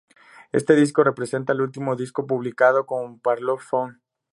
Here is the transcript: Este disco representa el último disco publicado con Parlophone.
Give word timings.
Este 0.51 0.75
disco 0.75 1.03
representa 1.03 1.53
el 1.53 1.61
último 1.61 1.95
disco 1.95 2.25
publicado 2.25 2.87
con 2.87 3.19
Parlophone. 3.19 3.99